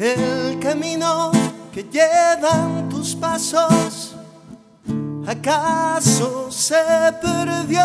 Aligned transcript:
el 0.00 0.58
camino 0.58 1.30
que 1.72 1.84
llevan 1.84 2.88
tus 2.88 3.14
pasos. 3.14 4.16
¿Acaso 5.26 6.50
se 6.50 6.82
perdió? 7.20 7.80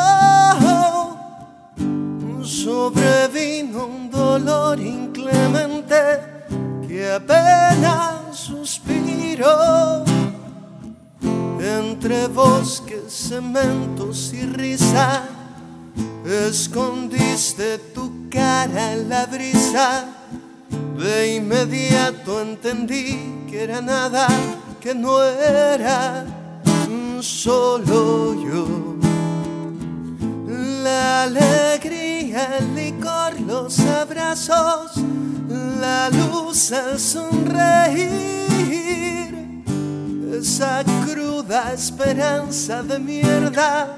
Sobrevino 2.42 3.86
un 3.86 4.10
dolor 4.10 4.80
inclemente 4.80 5.96
que 6.88 7.12
apenas 7.12 8.36
suspiró. 8.36 10.04
Entre 11.60 12.28
bosques, 12.28 13.12
cementos 13.12 14.32
y 14.34 14.46
risa, 14.46 15.24
escondiste 16.26 17.80
tu 17.94 18.30
cara 18.30 18.94
en 18.94 19.10
la 19.10 19.26
brisa. 19.26 20.25
Inmediato 21.46 22.42
entendí 22.42 23.46
que 23.48 23.66
era 23.66 23.80
nada, 23.80 24.28
que 24.82 24.96
no 24.96 25.24
era 25.24 26.26
solo 27.22 28.34
yo. 28.34 28.66
La 30.84 31.26
alegría, 31.26 32.58
el 32.58 32.74
licor, 32.74 33.40
los 33.42 33.80
abrazos, 33.80 34.94
la 35.80 36.10
luz 36.10 36.72
al 36.72 37.00
sonreír, 37.00 38.08
esa 40.34 40.84
cruda 41.06 41.74
esperanza 41.74 42.82
de 42.82 42.98
mierda 42.98 43.96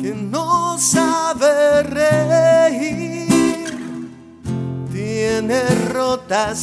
que 0.00 0.14
no 0.14 0.78
sabe 0.78 1.82
reír. 1.82 3.27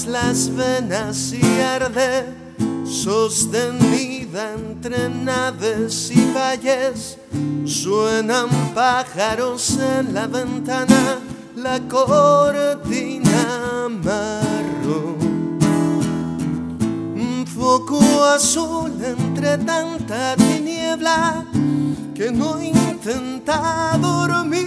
Las 0.08 0.56
venas 0.56 1.34
y 1.34 1.42
arde, 1.62 2.26
sostenida 2.86 4.54
entre 4.54 5.10
naves 5.10 6.12
y 6.12 6.32
valles. 6.32 7.18
Suenan 7.66 8.50
pájaros 8.76 9.80
en 9.80 10.14
la 10.14 10.28
ventana, 10.28 11.18
la 11.56 11.80
cortina 11.88 13.88
marrón. 13.90 15.18
Un 17.16 17.46
foco 17.48 18.00
azul 18.24 18.92
entre 19.04 19.58
tanta 19.58 20.36
tiniebla 20.36 21.46
que 22.14 22.32
no 22.32 22.62
intenta 22.62 23.98
dormir. 24.00 24.65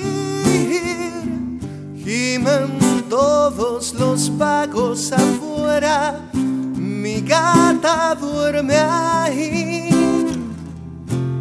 Mi 5.80 7.20
gata 7.20 8.14
duerme 8.14 8.76
ahí. 8.76 9.88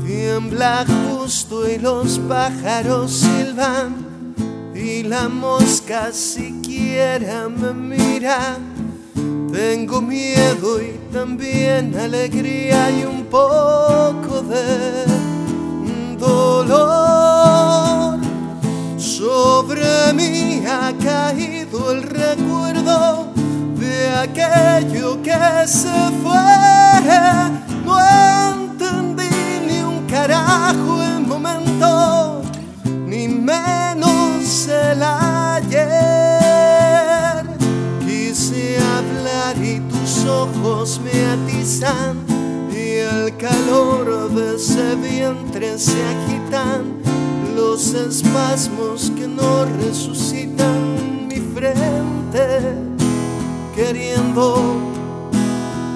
Tiembla 0.06 0.86
justo 0.88 1.68
y 1.68 1.80
los 1.80 2.20
pájaros 2.20 3.12
silban 3.12 3.96
y 4.76 5.04
la 5.04 5.28
mosca 5.28 6.12
siquiera 6.12 7.50
me 7.50 7.74
mira. 7.74 8.58
Tengo 9.52 10.02
miedo 10.02 10.82
y 10.82 11.00
también 11.12 11.96
alegría 11.98 12.92
y 12.92 13.06
un 13.06 13.26
poco 13.26 14.44
de 14.44 15.17
aquello 24.17 25.22
que 25.22 25.67
se 25.67 26.11
fue. 26.23 26.33
No 27.85 28.00
entendí 28.51 29.29
ni 29.67 29.79
un 29.81 30.05
carajo 30.07 31.01
el 31.03 31.22
momento, 31.25 32.41
ni 33.05 33.28
menos 33.28 34.67
el 34.67 35.03
ayer. 35.03 35.88
Quise 38.05 38.78
hablar 38.79 39.57
y 39.63 39.79
tus 39.81 40.25
ojos 40.25 40.99
me 41.03 41.25
atizan 41.35 42.17
y 42.72 42.97
el 42.97 43.35
calor 43.38 44.31
de 44.34 44.55
ese 44.55 44.95
vientre 44.95 45.78
se 45.78 46.03
agitan 46.03 46.97
los 47.55 47.94
espasmos 47.94 49.11
que 49.16 49.28
no 49.28 49.66
resucitan 49.66 51.28
mi 51.28 51.35
frente 51.35 52.87
queriendo 53.78 54.56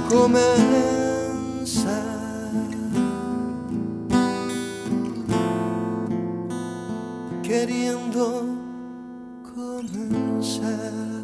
comenzar. 0.08 0.52
Queriendo 7.42 8.56
comenzar. 9.56 11.21